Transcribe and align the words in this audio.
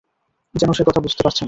যেন 0.55 0.69
সে 0.71 0.83
কথা 0.83 0.99
বুঝতে 0.99 1.21
পারছে 1.23 1.35
না। 1.35 1.39